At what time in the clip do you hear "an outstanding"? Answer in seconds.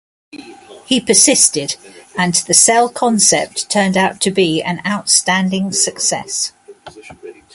4.63-5.71